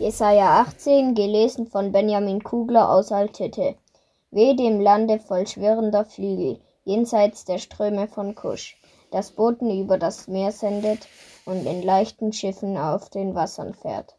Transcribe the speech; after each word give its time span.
Jesaja 0.00 0.60
18, 0.60 1.14
gelesen 1.14 1.68
von 1.68 1.92
Benjamin 1.92 2.42
Kugler 2.42 2.90
aus 2.90 3.12
Altete. 3.12 3.76
Weh 4.32 4.54
dem 4.54 4.80
Lande 4.80 5.20
voll 5.20 5.46
schwirrender 5.46 6.04
Flügel, 6.04 6.58
jenseits 6.84 7.44
der 7.44 7.58
Ströme 7.58 8.08
von 8.08 8.34
Kusch, 8.34 8.76
das 9.12 9.30
Booten 9.30 9.70
über 9.70 9.96
das 9.96 10.26
Meer 10.26 10.50
sendet 10.50 11.06
und 11.46 11.64
in 11.64 11.80
leichten 11.80 12.32
Schiffen 12.32 12.76
auf 12.76 13.08
den 13.08 13.36
Wassern 13.36 13.72
fährt. 13.72 14.16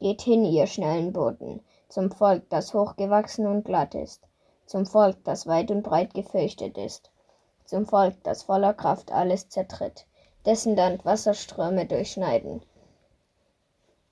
Geht 0.00 0.22
hin, 0.22 0.44
ihr 0.44 0.66
schnellen 0.66 1.12
Booten, 1.12 1.60
zum 1.88 2.10
Volk, 2.10 2.50
das 2.50 2.74
hochgewachsen 2.74 3.46
und 3.46 3.64
glatt 3.64 3.94
ist, 3.94 4.22
zum 4.66 4.86
Volk, 4.86 5.18
das 5.22 5.46
weit 5.46 5.70
und 5.70 5.84
breit 5.84 6.14
gefürchtet 6.14 6.76
ist, 6.76 7.12
zum 7.64 7.86
Volk, 7.86 8.16
das 8.24 8.42
voller 8.42 8.74
Kraft 8.74 9.12
alles 9.12 9.48
zertritt, 9.48 10.04
dessen 10.46 10.74
Land 10.74 11.04
Wasserströme 11.04 11.86
durchschneiden 11.86 12.60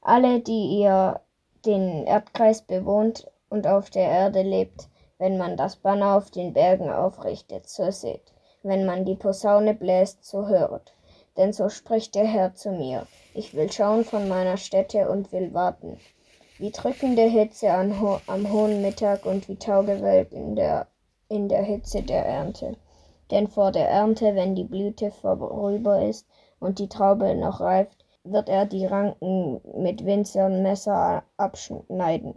alle, 0.03 0.41
die 0.41 0.80
ihr 0.80 1.21
den 1.66 2.07
Erdkreis 2.07 2.62
bewohnt 2.62 3.30
und 3.48 3.66
auf 3.66 3.91
der 3.91 4.09
Erde 4.09 4.43
lebt, 4.43 4.88
wenn 5.19 5.37
man 5.37 5.57
das 5.57 5.77
Banner 5.77 6.16
auf 6.16 6.30
den 6.30 6.55
Bergen 6.55 6.91
aufrichtet, 6.91 7.69
so 7.69 7.91
seht, 7.91 8.33
wenn 8.62 8.87
man 8.87 9.05
die 9.05 9.16
Posaune 9.16 9.74
bläst, 9.74 10.24
so 10.24 10.48
höret. 10.48 10.95
Denn 11.37 11.52
so 11.52 11.69
spricht 11.69 12.15
der 12.15 12.24
Herr 12.24 12.55
zu 12.55 12.71
mir, 12.73 13.07
ich 13.34 13.55
will 13.55 13.71
schauen 13.71 14.05
von 14.05 14.29
meiner 14.29 14.57
Stätte 14.57 15.09
und 15.10 15.33
will 15.33 15.52
warten. 15.52 15.98
Wie 16.59 16.71
drückende 16.71 17.23
Hitze 17.23 17.71
ho 18.01 18.21
am 18.27 18.52
hohen 18.52 18.82
Mittag 18.82 19.24
und 19.24 19.48
wie 19.48 19.57
Taugewölk 19.57 20.32
in 20.32 20.57
der, 20.57 20.87
in 21.29 21.48
der 21.48 21.62
Hitze 21.62 22.02
der 22.02 22.27
Ernte. 22.27 22.77
Denn 23.30 23.48
vor 23.48 23.73
der 23.73 23.88
Ernte, 23.88 24.35
wenn 24.35 24.55
die 24.55 24.65
Blüte 24.65 25.10
vorüber 25.10 26.02
ist 26.02 26.27
und 26.59 26.79
die 26.79 26.88
Traube 26.88 27.35
noch 27.35 27.60
reift, 27.60 27.99
wird 28.24 28.48
er 28.48 28.66
die 28.66 28.87
Ranken 28.87 29.60
mit 29.80 30.05
winzigen 30.05 30.62
Messer 30.62 31.24
abschneiden 31.37 32.34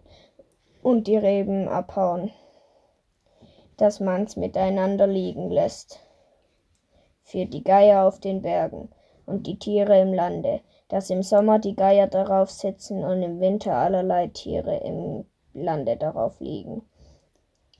und 0.82 1.08
die 1.08 1.18
Reben 1.18 1.68
abhauen, 1.68 2.32
dass 3.78 4.00
man's 4.00 4.36
miteinander 4.36 5.08
liegen 5.08 5.50
lässt. 5.50 6.00
Für 7.24 7.46
die 7.46 7.64
Geier 7.64 8.06
auf 8.06 8.20
den 8.20 8.42
Bergen 8.42 8.90
und 9.26 9.48
die 9.48 9.58
Tiere 9.58 10.00
im 10.00 10.14
Lande, 10.14 10.62
dass 10.90 11.10
im 11.10 11.24
Sommer 11.24 11.60
die 11.60 11.76
Geier 11.76 12.08
darauf 12.08 12.52
sitzen 12.52 13.04
und 13.04 13.24
im 13.24 13.40
Winter 13.40 13.76
allerlei 13.76 14.28
Tiere 14.28 14.78
im 14.78 15.26
Lande 15.54 15.98
darauf 15.98 16.40
liegen. 16.40 16.84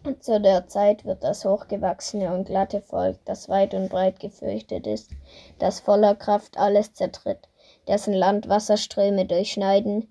Und 0.06 0.24
zu 0.24 0.42
der 0.42 0.68
Zeit 0.68 1.06
wird 1.06 1.24
das 1.24 1.46
hochgewachsene 1.46 2.34
und 2.34 2.46
glatte 2.46 2.82
Volk, 2.82 3.20
das 3.24 3.48
weit 3.48 3.74
und 3.74 3.90
breit 3.90 4.20
gefürchtet 4.20 4.86
ist, 4.86 5.12
das 5.60 5.80
voller 5.80 6.16
Kraft 6.16 6.58
alles 6.58 6.94
zertritt, 6.94 7.48
dessen 7.88 8.14
Land 8.14 8.50
Wasserströme 8.50 9.26
durchschneiden, 9.26 10.10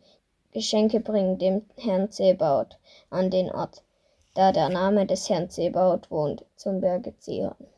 Geschenke 0.53 1.01
bringen 1.01 1.39
dem 1.39 1.63
Herrn 1.77 2.11
Zebaut 2.11 2.79
an 3.11 3.31
den 3.31 3.51
Ort, 3.51 3.83
da 4.35 4.53
der 4.53 4.69
Name 4.69 5.07
des 5.07 5.29
Herrn 5.29 5.49
Zebaut 5.51 6.11
wohnt, 6.11 6.45
zum 6.57 6.81
Berge 6.81 7.17
Zion. 7.17 7.67